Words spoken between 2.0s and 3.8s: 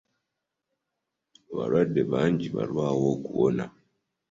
bangi balwawo okuwona.